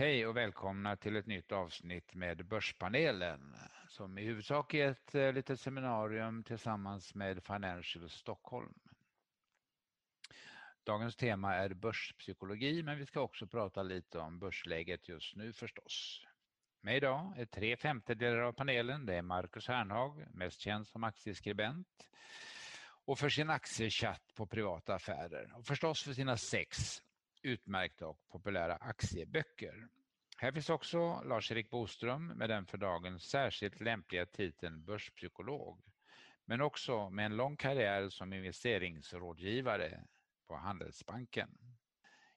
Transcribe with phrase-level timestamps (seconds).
[0.00, 3.56] Hej och välkomna till ett nytt avsnitt med Börspanelen
[3.88, 8.74] som i huvudsak är ett eh, litet seminarium tillsammans med Financial Stockholm.
[10.84, 16.26] Dagens tema är börspsykologi men vi ska också prata lite om börsläget just nu förstås.
[16.80, 19.06] Med idag är tre femtedelar av panelen.
[19.06, 22.08] Det är Marcus Hernhag, mest känd som aktieskribent
[23.04, 27.02] och för sin aktiechatt på privata affärer och förstås för sina sex
[27.42, 29.88] utmärkta och populära aktieböcker.
[30.36, 35.82] Här finns också Lars-Erik Boström med den för dagen särskilt lämpliga titeln börspsykolog,
[36.44, 40.04] men också med en lång karriär som investeringsrådgivare
[40.46, 41.58] på Handelsbanken.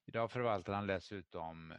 [0.06, 1.74] Idag förvaltar han dessutom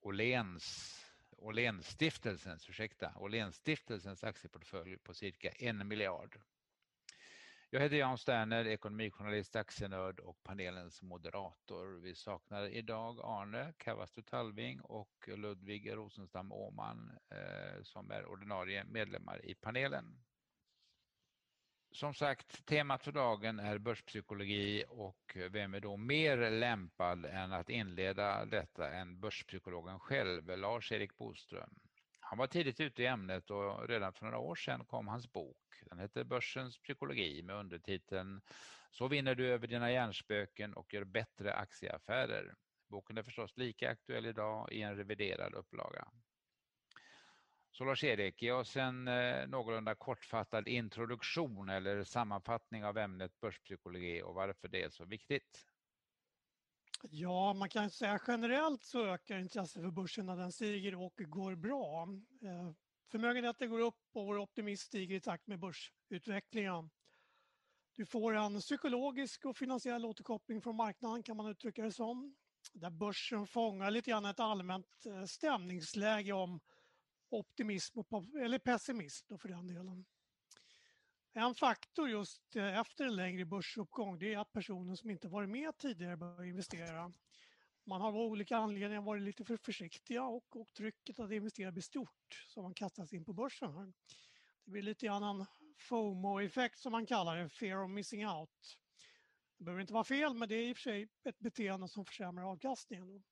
[0.00, 0.94] Åhléns
[1.40, 6.38] Åhlénsstiftelsens, ursäkta, Åhlénsstiftelsens aktieportfölj på cirka en miljard.
[7.70, 12.00] Jag heter Jan Sterner, ekonomijournalist, aktienörd och panelens moderator.
[12.00, 19.46] Vi saknar idag Arne Kavastu Talving och Ludvig Rosenstam Åman eh, som är ordinarie medlemmar
[19.46, 20.24] i panelen.
[21.92, 27.70] Som sagt, temat för dagen är börspsykologi och vem är då mer lämpad än att
[27.70, 31.87] inleda detta än börspsykologen själv, Lars-Erik Boström.
[32.30, 35.82] Han var tidigt ute i ämnet och redan för några år sedan kom hans bok.
[35.82, 38.40] Den heter Börsens psykologi med undertiteln
[38.90, 42.54] Så vinner du över dina hjärnspöken och gör bättre aktieaffärer.
[42.88, 46.08] Boken är förstås lika aktuell idag i en reviderad upplaga.
[47.70, 54.34] Så Lars-Erik, ge oss en eh, någorlunda kortfattad introduktion eller sammanfattning av ämnet börspsykologi och
[54.34, 55.66] varför det är så viktigt.
[57.02, 61.54] Ja, man kan säga generellt så ökar intresset för börsen när den stiger och går
[61.54, 62.08] bra.
[62.42, 62.72] Eh,
[63.10, 66.90] förmögenheten går upp och vår optimism stiger i takt med börsutvecklingen.
[67.94, 72.36] Du får en psykologisk och finansiell återkoppling från marknaden kan man uttrycka det som.
[72.72, 76.60] Där börsen fångar lite grann ett allmänt eh, stämningsläge om
[77.30, 78.00] optimism
[78.42, 80.04] eller pessimism då för den delen.
[81.38, 85.48] En faktor just eh, efter en längre börsuppgång det är att personer som inte varit
[85.48, 87.12] med tidigare bör investera.
[87.84, 91.82] Man har av olika anledningar varit lite för försiktiga och, och trycket att investera blir
[91.82, 93.74] stort så man kastas in på börsen.
[93.74, 93.92] Här.
[94.64, 95.46] Det blir lite grann en
[95.76, 98.78] FOMO-effekt som man kallar det, fear of missing out.
[99.58, 102.04] Det behöver inte vara fel men det är i och för sig ett beteende som
[102.04, 103.22] försämrar avkastningen.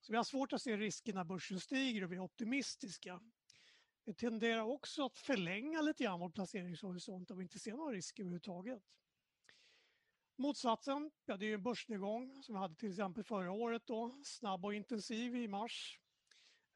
[0.00, 3.20] Så vi har svårt att se risker när börsen stiger och vi är optimistiska.
[4.04, 8.22] Vi tenderar också att förlänga lite grann vår placeringshorisont om vi inte ser några risker
[8.22, 8.82] överhuvudtaget.
[10.36, 14.64] Motsatsen, ja det är en börsnedgång som vi hade till exempel förra året då, snabb
[14.64, 16.00] och intensiv i mars.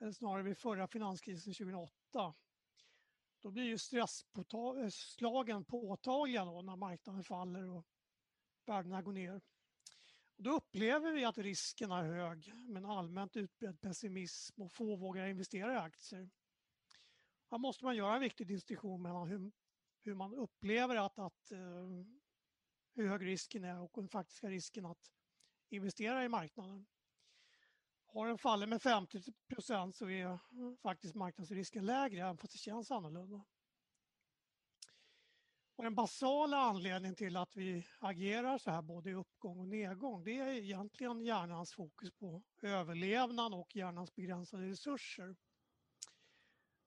[0.00, 2.34] Eller snarare vid förra finanskrisen 2008.
[3.41, 7.87] Då blir ju stressslagen eh, påtagliga då när marknaden faller och
[8.67, 9.41] värdena går ner.
[10.37, 14.97] Och då upplever vi att risken är hög med en allmänt utbredd pessimism och få
[14.97, 16.31] vågar investera i aktier.
[17.51, 19.53] Här måste man göra en viktig distinktion mellan hur,
[20.03, 22.05] hur man upplever att, att uh,
[22.95, 25.13] hur hög risken är och den faktiska risken att
[25.69, 26.87] investera i marknaden.
[28.07, 29.23] Har den fallit med 50
[29.93, 30.39] så är
[30.83, 33.45] faktiskt marknadsrisken lägre även fast det känns annorlunda.
[35.77, 40.25] Och den basala anledningen till att vi agerar så här både i uppgång och nedgång
[40.25, 45.37] det är egentligen hjärnans fokus på överlevnad och hjärnans begränsade resurser.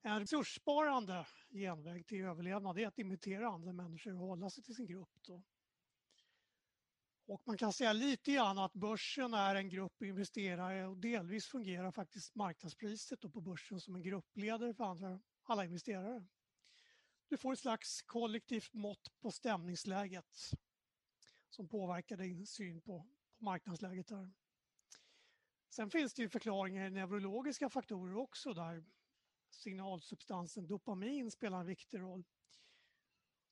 [0.04, 4.88] En resurssparande genväg till överlevnad är att imitera andra människor och hålla sig till sin
[4.88, 5.10] grupp.
[5.22, 5.44] Då.
[7.26, 11.92] Och man kan säga lite grann att börsen är en grupp investerare och delvis fungerar
[11.92, 16.28] faktiskt marknadspriset på börsen som en gruppledare för andra, alla investerare.
[17.28, 20.38] Du får ett slags kollektivt mått på stämningsläget
[21.50, 23.08] som påverkar din syn på,
[23.38, 24.08] på marknadsläget.
[24.08, 24.32] Där.
[25.70, 28.84] Sen finns det ju förklaringar i neurologiska faktorer också där
[29.52, 32.24] signalsubstansen dopamin spelar en viktig roll.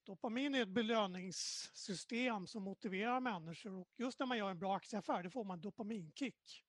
[0.04, 5.24] Dopamin är ett belöningssystem som motiverar människor och just när man gör en bra aktieaffär
[5.24, 6.66] då får man dopaminkick.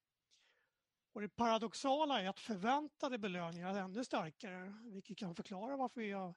[1.13, 6.11] Och det paradoxala är att förväntade belöningar är ännu starkare vilket kan förklara varför vi
[6.11, 6.35] har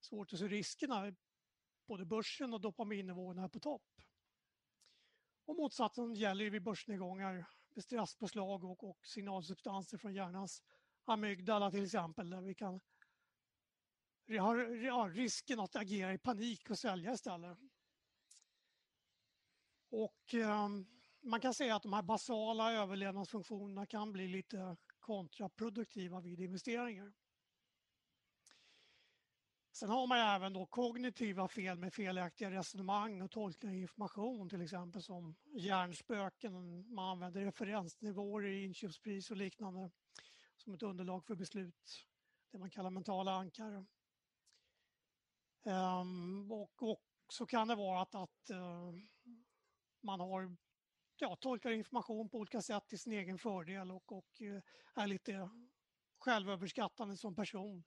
[0.00, 1.14] svårt att se riskerna.
[1.86, 4.02] Både börsen och dopaminnivåerna är på topp.
[5.44, 10.62] Och motsatsen gäller vid börsnedgångar med stresspåslag och, och signalsubstanser från hjärnans
[11.04, 12.80] amygdala till exempel där vi kan
[14.92, 17.58] ha risken att agera i panik och sälja istället.
[19.90, 20.68] Och eh,
[21.22, 27.12] man kan säga att de här basala överlevnadsfunktionerna kan bli lite kontraproduktiva vid investeringar.
[29.72, 34.60] Sen har man även då kognitiva fel med felaktiga resonemang och tolkning av information till
[34.60, 36.84] exempel som hjärnspöken.
[36.94, 39.90] Man använder referensnivåer i inköpspris och liknande
[40.56, 42.06] som ett underlag för beslut.
[42.50, 43.86] Det man kallar mentala ankare.
[45.64, 48.94] Um, och, och, så kan det vara att, att uh,
[50.00, 50.56] man har
[51.16, 54.60] ja, tolkar information på olika sätt till sin egen fördel och, och uh,
[54.94, 55.50] är lite
[56.18, 57.84] självöverskattande som person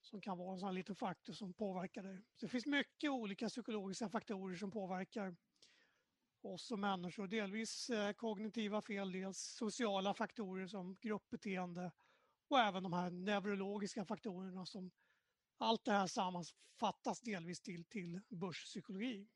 [0.00, 2.24] som kan vara en sån liten faktor som påverkar dig.
[2.34, 5.36] Så det finns mycket olika psykologiska faktorer som påverkar
[6.48, 7.26] oss som människor.
[7.26, 11.92] Delvis eh, kognitiva fel, dels sociala faktorer som gruppbeteende
[12.48, 14.90] och även de här neurologiska faktorerna som
[15.58, 19.28] allt det här sammanfattas delvis till, till börspsykologi.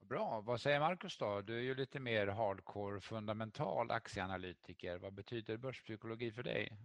[0.00, 0.40] Bra.
[0.40, 1.40] Vad säger Marcus då?
[1.40, 4.98] Du är ju lite mer hardcore fundamental aktieanalytiker.
[4.98, 6.78] Vad betyder börspsykologi för dig?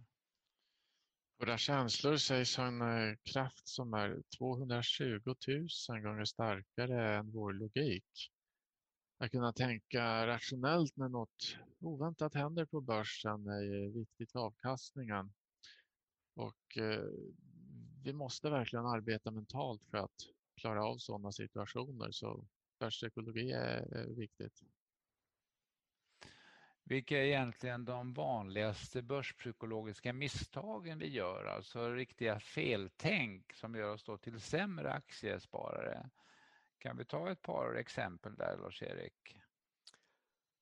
[1.38, 5.34] Våra känslor sägs ha en eh, kraft som är 220
[5.88, 8.30] 000 gånger starkare än vår logik.
[9.24, 15.32] Att kunna tänka rationellt när något oväntat händer på börsen är viktigt för avkastningen.
[16.34, 17.04] Och eh,
[18.04, 22.10] vi måste verkligen arbeta mentalt för att klara av sådana situationer.
[22.10, 22.44] Så
[22.78, 24.62] börspsykologi är viktigt.
[26.82, 31.44] Vilka är egentligen de vanligaste börspsykologiska misstagen vi gör?
[31.44, 36.10] Alltså riktiga feltänk som gör oss då till sämre aktiesparare.
[36.78, 39.36] Kan vi ta ett par exempel där, Lars-Erik?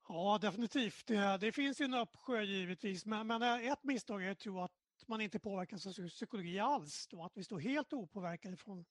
[0.09, 1.07] Ja, definitivt.
[1.07, 4.61] Det, det finns ju en uppsjö givetvis, men, men eh, ett misstag är att tro
[4.61, 4.73] att
[5.07, 7.07] man inte påverkas av psykologi alls.
[7.11, 8.85] Då, att vi står helt opåverkade från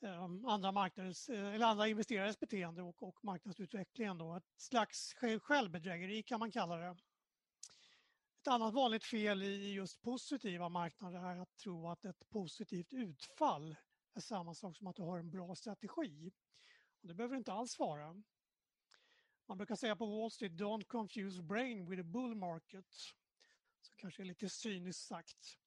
[0.00, 4.18] um, andra, marknaders, eh, eller andra investerares beteende och, och marknadsutvecklingen.
[4.18, 4.36] Då.
[4.36, 6.96] Ett slags självbedrägeri kan man kalla det.
[8.40, 13.76] Ett annat vanligt fel i just positiva marknader är att tro att ett positivt utfall
[14.16, 16.32] är samma sak som att du har en bra strategi.
[17.00, 18.22] Och det behöver det inte alls vara.
[19.46, 22.92] Man brukar säga på Wall Street, don't confuse brain with a bull market.
[23.80, 25.58] Så kanske är lite cyniskt sagt.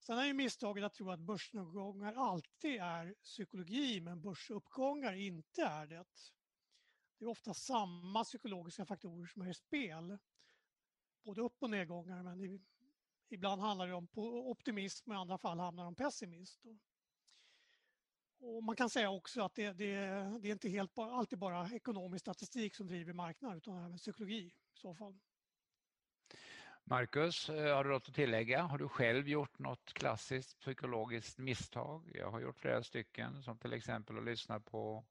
[0.00, 5.86] Sen är ju misstaget att tro att börsnedgångar alltid är psykologi men börsuppgångar inte är
[5.86, 6.04] det.
[7.18, 10.18] Det är ofta samma psykologiska faktorer som är i spel.
[11.24, 12.66] Både upp och nedgångar men
[13.28, 16.68] ibland handlar det om optimism och i andra fall handlar det om pessimism.
[18.40, 19.96] Och man kan säga också att det, det,
[20.40, 24.76] det är inte helt, alltid bara ekonomisk statistik som driver marknaden utan även psykologi i
[24.76, 25.18] så fall.
[26.84, 28.62] Marcus, eh, har du något att tillägga?
[28.62, 32.10] Har du själv gjort något klassiskt psykologiskt misstag?
[32.14, 35.04] Jag har gjort flera stycken, som till exempel att lyssna på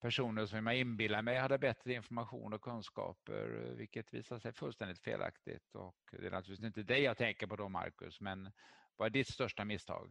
[0.00, 4.98] personer som jag inbillar mig hade bättre information och kunskaper, eh, vilket visade sig fullständigt
[4.98, 5.74] felaktigt.
[5.74, 8.52] Och det är naturligtvis inte dig jag tänker på då, Marcus, men
[8.96, 10.10] vad är ditt största misstag?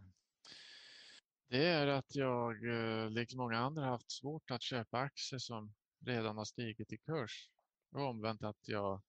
[1.49, 2.63] Det är att jag,
[3.11, 5.73] liksom många andra, haft svårt att köpa aktier som
[6.05, 7.49] redan har stigit i kurs.
[7.91, 9.01] Och omvänt att jag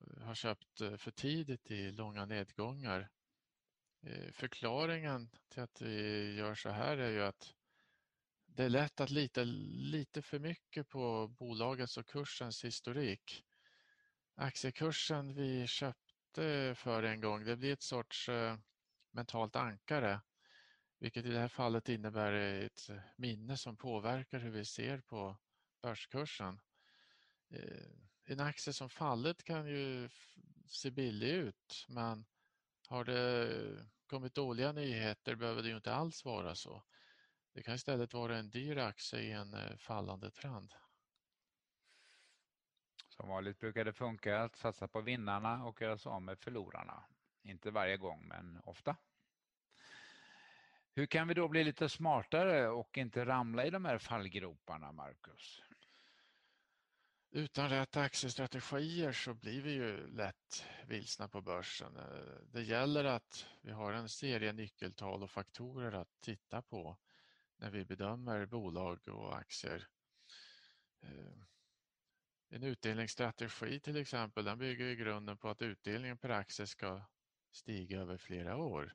[0.00, 3.08] eh, har köpt eh, för tidigt i långa nedgångar.
[4.32, 7.54] Förklaringen till att vi gör så här är ju att
[8.46, 13.44] det är lätt att lita lite för mycket på bolagets och kursens historik.
[14.34, 18.30] Aktiekursen vi köpte för en gång, det blir ett sorts
[19.10, 20.20] mentalt ankare,
[20.98, 25.36] vilket i det här fallet innebär ett eh, minne som påverkar hur vi ser på
[25.82, 26.60] börskursen
[27.50, 30.08] eh, en aktie som fallit kan ju
[30.66, 32.26] se billig ut men
[32.88, 36.82] har det kommit dåliga nyheter behöver det ju inte alls vara så.
[37.52, 40.74] Det kan istället vara en dyr aktie i en eh, fallande trend.
[43.08, 47.04] Som vanligt brukar det funka att satsa på vinnarna och göra sig av med förlorarna.
[47.42, 48.96] Inte varje gång, men ofta.
[50.96, 55.62] Hur kan vi då bli lite smartare och inte ramla i de här fallgroparna, Marcus?
[57.30, 61.96] Utan rätt aktiestrategier så blir vi ju lätt vilsna på börsen.
[61.96, 66.98] Eh, det gäller att vi har en serie nyckeltal och faktorer att titta på
[67.56, 69.88] när vi bedömer bolag och aktier.
[71.02, 71.42] Eh,
[72.48, 77.02] en utdelningsstrategi till exempel, den bygger i grunden på att utdelningen per aktie ska
[77.52, 78.94] stiga över flera år.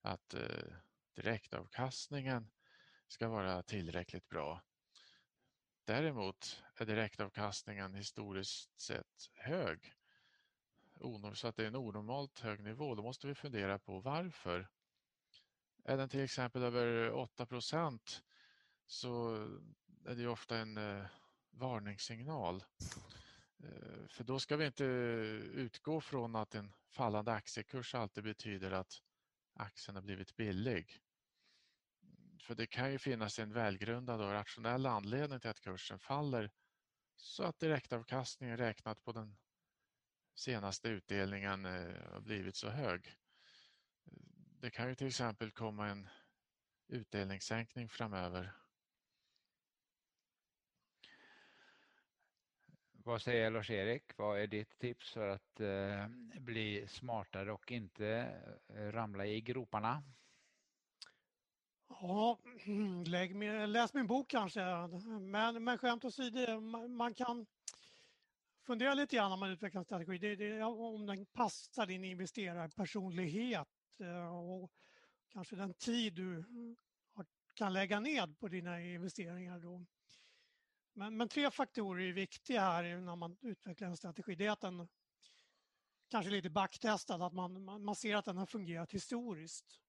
[0.00, 0.74] Att eh,
[1.14, 2.50] direktavkastningen
[3.08, 4.62] ska vara tillräckligt bra
[5.86, 9.94] Däremot är direktavkastningen historiskt sett hög.
[11.34, 12.94] Så att det är en onormalt hög nivå.
[12.94, 14.68] Då måste vi fundera på varför.
[15.84, 18.22] Är den till exempel över 8 procent
[18.86, 19.34] så
[20.06, 21.06] är det ofta en eh,
[21.50, 22.64] varningssignal.
[23.58, 29.02] Eh, för då ska vi inte utgå från att en fallande aktiekurs alltid betyder att
[29.52, 31.00] aktien har blivit billig.
[32.44, 36.50] För det kan ju finnas en välgrundad och rationell anledning till att kursen faller
[37.16, 39.36] så att direktavkastningen räknat på den
[40.34, 43.16] senaste utdelningen eh, har blivit så hög.
[44.60, 46.08] Det kan ju till exempel komma en
[46.88, 48.52] utdelningssänkning framöver.
[52.92, 54.16] Vad säger Lars-Erik?
[54.16, 56.08] Vad är ditt tips för att eh,
[56.40, 58.08] bli smartare och inte
[58.68, 60.02] eh, ramla i groparna?
[62.00, 62.38] Ja,
[63.06, 64.60] lägg med, läs min bok kanske.
[65.20, 67.46] Men, men skämt åsido, man kan
[68.62, 70.18] fundera lite grann om man utvecklar en strategi.
[70.18, 73.68] Det, det, om den passar din investerarpersonlighet
[74.00, 74.70] eh, och
[75.28, 76.44] kanske den tid du
[77.54, 79.60] kan lägga ned på dina investeringar.
[79.60, 79.84] Då.
[80.92, 84.34] Men, men tre faktorer är viktiga här när man utvecklar en strategi.
[84.34, 84.88] Det är att den
[86.08, 89.83] kanske är lite backtestad, att man, man ser att den har fungerat historiskt.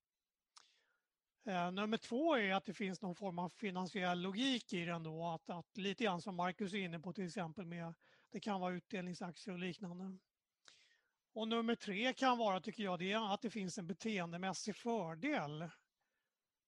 [1.48, 5.28] Eh, nummer två är att det finns någon form av finansiell logik i den då,
[5.28, 7.94] att, att lite grann som Marcus är inne på till exempel med
[8.32, 10.18] det kan vara utdelningsaktier och liknande.
[11.34, 15.70] Och nummer tre kan vara, tycker jag, det är att det finns en beteendemässig fördel.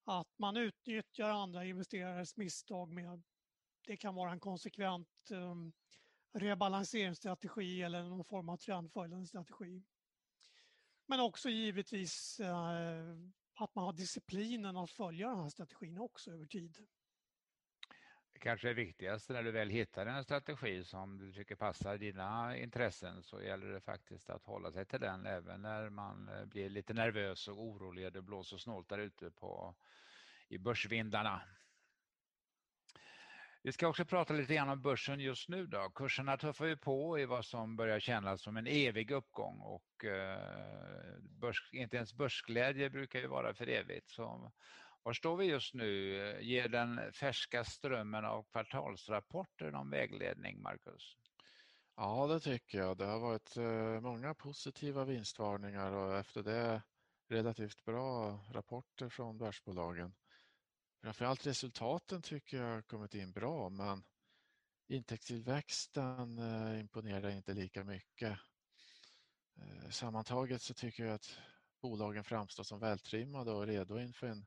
[0.03, 3.23] Att man utnyttjar andra investerares misstag med,
[3.85, 5.73] det kan vara en konsekvent um,
[6.33, 9.83] rebalanseringsstrategi eller någon form av trendföljande strategi.
[11.05, 13.15] Men också givetvis eh,
[13.57, 16.77] att man har disciplinen att följa den här strategin också över tid.
[18.33, 22.57] Det kanske är viktigast när du väl hittar en strategi som du tycker passar dina
[22.57, 26.69] intressen så gäller det faktiskt att hålla sig till den även när man eh, blir
[26.69, 29.75] lite nervös och orolig och det blåser snålt där ute på,
[30.47, 31.41] i börsvindarna.
[33.67, 35.65] Vi ska också prata lite grann om börsen just nu.
[35.65, 35.89] Då.
[35.89, 41.19] Kurserna tuffar ju på i vad som börjar kännas som en evig uppgång och eh,
[41.19, 44.09] börs, inte ens börsglädje brukar ju vara för evigt.
[44.09, 44.51] Så
[45.03, 45.87] var står vi just nu?
[46.41, 51.15] Ger den färska strömmen av kvartalsrapporter någon vägledning, Marcus?
[51.95, 52.97] Ja, det tycker jag.
[52.97, 56.81] Det har varit eh, många positiva vinstvarningar och efter det
[57.29, 60.13] relativt bra rapporter från börsbolagen.
[61.01, 64.03] Framförallt resultaten tycker jag har kommit in bra men
[64.87, 68.39] intäktstillväxten eh, imponerar inte lika mycket.
[69.57, 71.39] Eh, sammantaget så tycker jag att
[71.81, 74.45] bolagen framstår som vältrimmade och redo inför en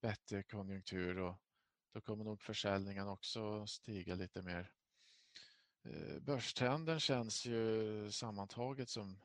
[0.00, 1.34] bättre konjunktur och
[1.92, 4.72] då kommer nog försäljningen också stiga lite mer.
[5.84, 9.22] Eh, börstrenden känns ju sammantaget som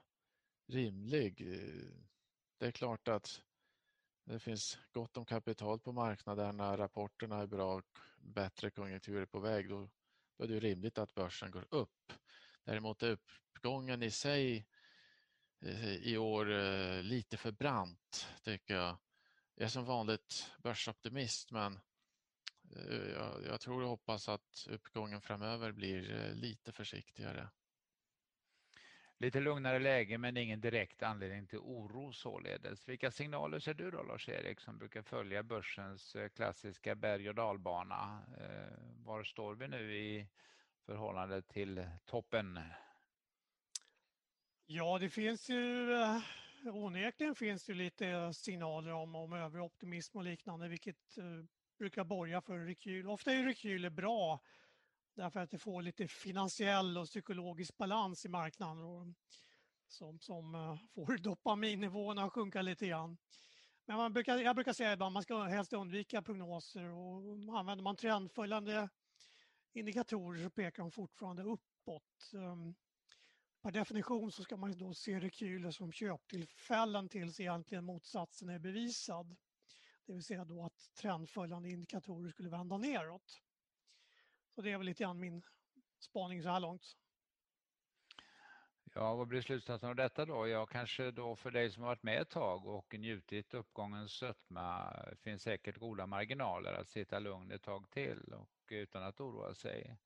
[0.67, 1.45] rimlig.
[2.57, 3.41] Det är klart att
[4.23, 7.83] det finns gott om kapital på marknaden när rapporterna är bra och
[8.17, 9.69] bättre konjunkturer på väg.
[9.69, 9.89] Då,
[10.37, 12.13] då är det rimligt att börsen går upp.
[12.63, 14.67] Däremot är uppgången i sig
[15.61, 18.97] eh, i år eh, lite för brant tycker jag.
[19.55, 21.79] Jag är som vanligt börsoptimist men
[22.75, 27.49] eh, jag, jag tror och hoppas att uppgången framöver blir lite försiktigare.
[29.21, 32.89] Lite lugnare läge men ingen direkt anledning till oro således.
[32.89, 38.23] Vilka signaler ser du då Lars-Erik som brukar följa börsens eh, klassiska berg och dalbana?
[38.37, 40.27] Eh, var står vi nu i
[40.85, 42.59] förhållande till toppen?
[44.65, 46.21] Ja, det finns ju eh,
[46.65, 51.17] onekligen finns det lite signaler om, om överoptimism och liknande vilket
[51.79, 53.07] brukar borga för rekyl.
[53.07, 54.39] Ofta är rekyler bra
[55.13, 59.07] Därför att det får lite finansiell och psykologisk balans i marknaden och
[59.87, 63.17] som, som eh, får dopaminnivåerna att sjunka lite grann.
[63.85, 67.95] Men man brukar, jag brukar säga att man ska helst undvika prognoser och använder man
[67.95, 68.89] trendföljande
[69.73, 72.31] indikatorer så pekar de fortfarande uppåt.
[72.33, 72.75] Ehm,
[73.61, 79.35] per definition så ska man då se rekyler som köptillfällen tills egentligen motsatsen är bevisad.
[80.05, 83.41] Det vill säga då att trendföljande indikatorer skulle vända neråt.
[84.61, 85.41] Och det är väl lite grann min
[85.99, 86.97] spaning så här långt.
[88.93, 90.47] Ja, vad blir slutsatsen av detta då?
[90.47, 94.95] Ja, kanske då för dig som har varit med ett tag och njutit uppgångens sötma
[95.21, 99.97] finns säkert goda marginaler att sitta lugn ett tag till och utan att oroa sig.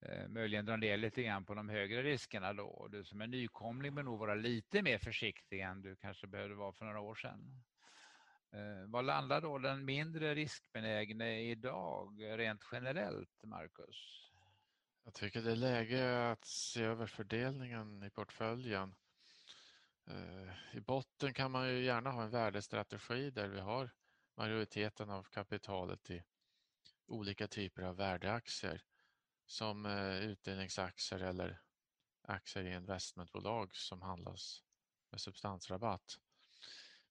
[0.00, 2.88] Eh, möjligen dra ner lite grann på de högre riskerna då.
[2.90, 6.72] Du som är nykomling bör nog vara lite mer försiktig än du kanske behövde vara
[6.72, 7.62] för några år sedan.
[8.52, 14.30] Eh, vad landar då den mindre riskbenägne idag rent generellt, Marcus?
[15.04, 18.94] Jag tycker det är läge att se över fördelningen i portföljen.
[20.06, 23.90] Eh, I botten kan man ju gärna ha en värdestrategi där vi har
[24.36, 26.22] majoriteten av kapitalet i
[27.06, 28.82] olika typer av värdeaktier
[29.46, 31.60] som eh, utdelningsaktier eller
[32.22, 34.62] aktier i investmentbolag som handlas
[35.10, 36.18] med substansrabatt.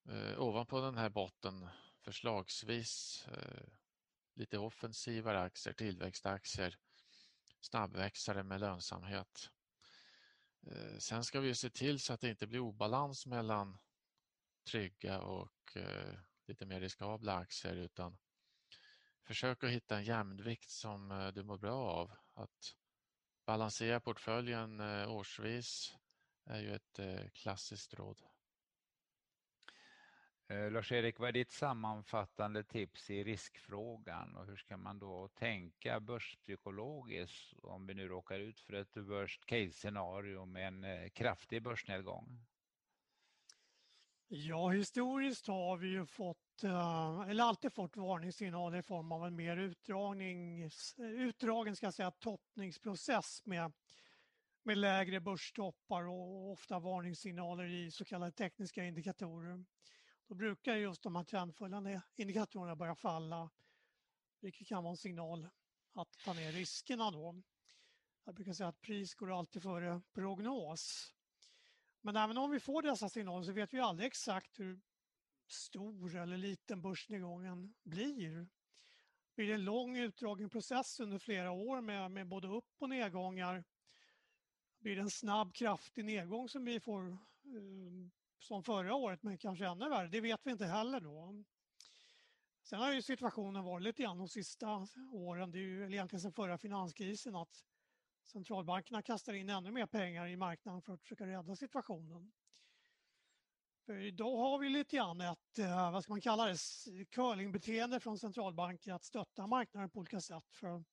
[0.06, 1.70] Eh, ovanpå den här botten
[2.02, 3.68] förslagsvis eh,
[4.34, 6.78] lite offensivare aktier, tillväxtaktier,
[7.60, 9.50] snabbväxare med lönsamhet.
[10.68, 13.78] Eh, sen ska vi se till så att det inte blir obalans mellan
[14.72, 18.18] trygga och eh, lite mer riskabla aktier utan
[19.24, 22.12] försök att hitta en jämnvikt som du mår bra av.
[22.34, 22.76] Att
[23.46, 25.96] balansera portföljen årsvis
[26.46, 27.00] är ju ett
[27.34, 28.22] klassiskt råd.
[30.52, 36.00] Eh, Lars-Erik, vad är ditt sammanfattande tips i riskfrågan och hur ska man då tänka
[36.00, 42.46] börspsykologiskt om vi nu råkar ut för ett worst case-scenario med en eh, kraftig börsnedgång?
[44.28, 49.36] Ja, historiskt har vi ju fått, eh, eller alltid fått varningssignaler i form av en
[49.36, 53.74] mer utdragen ska jag säga, toppningsprocess med
[54.66, 59.66] lägre börstoppar och ofta varningssignaler i så kallade tekniska indikatorer.
[60.30, 63.50] Då brukar just de här trendföljande indikatorerna börja falla,
[64.40, 65.50] vilket kan vara en signal
[65.94, 67.42] att ta ner riskerna då.
[68.24, 71.14] Jag brukar säga att pris går alltid före prognos.
[72.02, 74.82] Men även om vi får dessa signaler så vet vi aldrig exakt hur
[75.48, 78.48] stor eller liten börsnedgången blir.
[79.36, 83.64] Blir det en lång utdragen process under flera år med både upp- och nedgångar?
[84.80, 87.18] Blir det en snabb kraftig nedgång som vi får eh,
[88.40, 90.08] som förra året men kanske ännu värre?
[90.08, 91.44] Det vet vi inte heller då.
[92.64, 96.34] Sen har ju situationen varit lite grann de sista åren, det är ju egentligen sedan
[96.34, 97.66] förra finanskrisen att
[98.26, 102.32] centralbankerna kastar in ännu mer pengar i marknaden för att försöka rädda situationen.
[103.86, 106.58] För idag har vi lite grann ett, eh, vad ska man kalla det,
[107.10, 110.84] curlingbeteende från centralbanker att stötta marknaden på olika sätt för att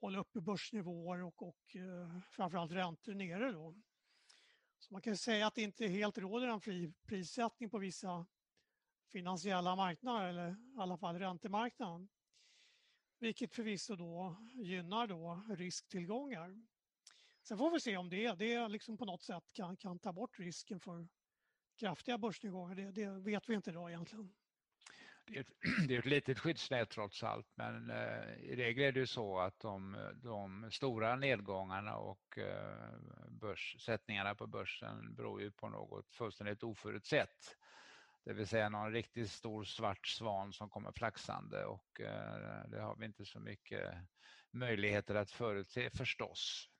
[0.00, 3.74] hålla uppe börsnivåer och eh, framförallt räntor nere då.
[4.84, 8.26] Så man kan säga att det inte helt råder en fri prissättning på vissa
[9.08, 12.08] finansiella marknader eller i alla fall räntemarknaden.
[13.18, 16.62] Vilket förvisso då gynnar då risktillgångar.
[17.42, 21.08] Sen får vi se om det liksom på något sätt kan ta bort risken för
[21.76, 22.92] kraftiga börsnedgångar.
[22.92, 24.34] Det vet vi inte idag egentligen.
[25.88, 29.38] Det är ett litet skyddsnät trots allt, men eh, i regel är det ju så
[29.38, 29.60] att
[30.22, 37.56] de stora nedgångarna och eh, börssättningarna på börsen beror ju på något fullständigt oförutsett.
[38.24, 42.96] Det vill säga någon riktigt stor svart svan som kommer flaxande och eh, det har
[42.96, 43.94] vi inte så mycket
[44.50, 46.70] möjligheter att förutse förstås.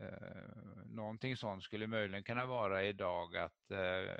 [0.00, 4.14] Eh, någonting sånt skulle möjligen kunna vara idag att eh,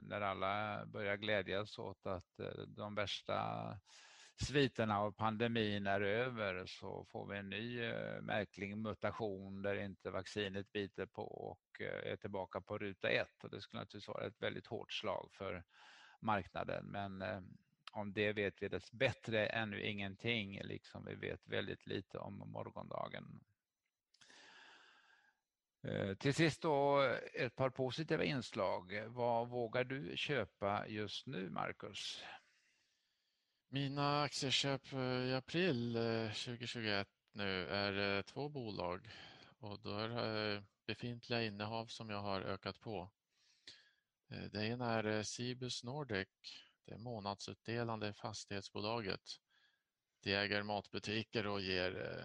[0.00, 3.78] när alla börjar glädjas åt att eh, de värsta
[4.40, 10.72] sviterna av pandemin är över så får vi en ny märklig mutation där inte vaccinet
[10.72, 13.44] biter på och är tillbaka på ruta ett.
[13.50, 15.64] Det skulle naturligtvis vara ett väldigt hårt slag för
[16.20, 16.86] marknaden.
[16.86, 17.24] Men
[17.92, 23.40] om det vet vi dess bättre ännu ingenting, liksom vi vet väldigt lite om morgondagen.
[25.82, 27.00] Eh, till sist då
[27.34, 29.04] ett par positiva inslag.
[29.06, 32.22] Vad vågar du köpa just nu, Marcus?
[33.68, 39.10] Mina aktieköp eh, i april eh, 2021 nu är två bolag
[39.58, 43.10] och då är det befintliga innehav som jag har ökat på.
[44.50, 46.28] Det ena är Cibus Nordic,
[46.84, 49.20] det är månadsutdelande fastighetsbolaget.
[50.22, 52.18] Det äger matbutiker och ger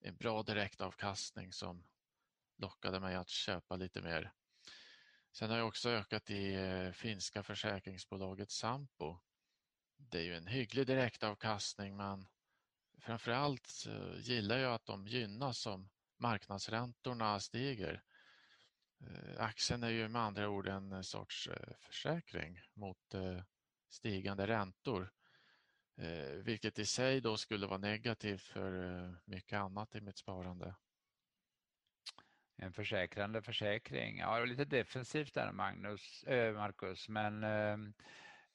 [0.00, 1.84] en bra direktavkastning som
[2.56, 4.32] lockade mig att köpa lite mer.
[5.36, 9.18] Sen har jag också ökat i eh, finska försäkringsbolaget Sampo.
[9.96, 12.28] Det är ju en hygglig direktavkastning men
[12.98, 13.86] framförallt
[14.16, 18.02] gillar jag att de gynnas om marknadsräntorna stiger.
[19.00, 23.14] Eh, aktien är ju med andra ord en eh, sorts försäkring mot
[23.88, 25.12] stigande räntor,
[26.42, 30.74] vilket i sig då skulle vara negativt för mycket annat i mitt sparande.
[32.64, 34.18] En försäkrande försäkring.
[34.18, 37.94] Ja, det var lite defensivt där Magnus, eh, Marcus, men ehm,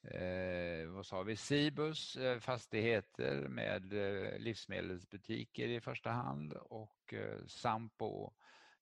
[0.02, 1.36] eh, vad sa vi?
[1.36, 3.92] Cibus eh, fastigheter med
[4.40, 7.14] livsmedelsbutiker i första hand och
[7.46, 8.32] Sampo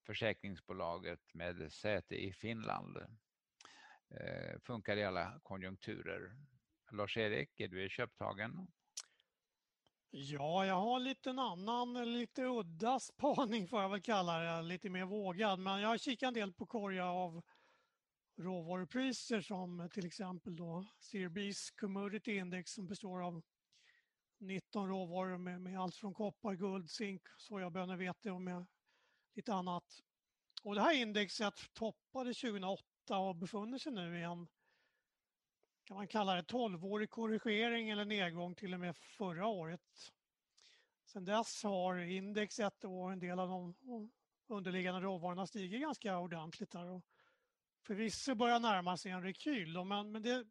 [0.06, 2.98] försäkringsbolaget med säte i Finland.
[4.62, 6.32] Funkar i alla konjunkturer.
[6.90, 8.68] Lars-Erik, är du i köptagen?
[10.10, 14.90] Ja, jag har en liten annan, lite udda spaning får jag väl kalla det, lite
[14.90, 15.58] mer vågad.
[15.58, 17.42] Men jag har kikat en del på korgar av
[18.36, 23.42] råvarupriser som till exempel då CRB's Commodity Index som består av
[24.38, 28.66] 19 råvaror med allt från koppar, guld, zink, sojabönor, vete och med
[29.34, 30.02] lite annat.
[30.62, 34.48] Och Det här indexet toppade 2008 och befinner sig nu i en
[35.88, 40.12] kan man kalla det, 12-årig korrigering eller nedgång till och med förra året.
[41.04, 43.74] Sen dess har indexet och en del av de
[44.46, 47.04] underliggande råvarorna stigit ganska ordentligt där och
[47.82, 49.72] förvisso börjar närma sig en rekyl.
[49.72, 50.44] Då, men, men det,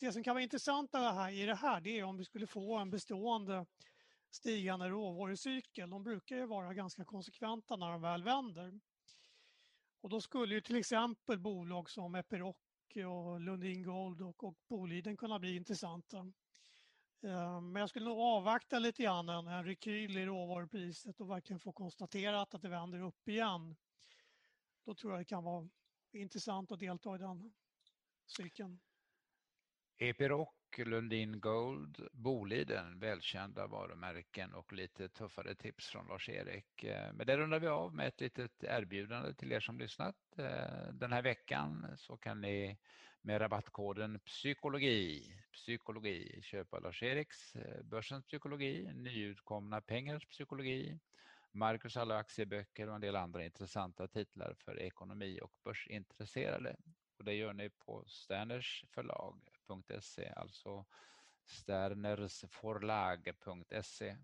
[0.00, 2.76] det som kan vara intressant här, i det här det är om vi skulle få
[2.76, 3.66] en bestående
[4.30, 5.90] stigande råvarucykel.
[5.90, 8.80] De brukar ju vara ganska konsekventa när de väl vänder.
[10.00, 12.56] Och då skulle ju till exempel bolag som Epiroc
[13.02, 16.18] och Lundin Gold och, och Boliden kunna bli intressanta.
[17.22, 21.60] Eh, men jag skulle nog avvakta lite grann en, en rekyl i råvarupriset och verkligen
[21.60, 23.76] få konstaterat att det vänder upp igen.
[24.84, 25.68] Då tror jag det kan vara
[26.12, 27.52] intressant att delta i den
[28.26, 28.80] cykeln.
[29.98, 36.84] Epiroc, Lundin Gold, Boliden, välkända varumärken och lite tuffare tips från Lars-Erik.
[36.84, 40.16] Eh, men det rundar vi av med ett litet erbjudande till er som lyssnat.
[40.38, 42.78] Eh, den här veckan så kan ni
[43.22, 50.98] med rabattkoden psykologi, psykologi köpa Lars-Eriks eh, Börsens psykologi, nyutkomna Pengars psykologi,
[51.52, 56.76] Marcus alla aktieböcker och en del andra intressanta titlar för ekonomi och börsintresserade.
[57.18, 60.84] Och det gör ni på Sterners förlag sterners.se, alltså
[61.46, 64.16] sternersforlag.se.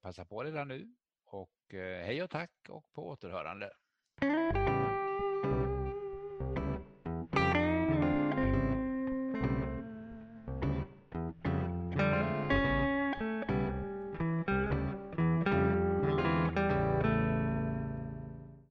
[0.00, 3.72] Passa på redan nu och hej och tack och på återhörande.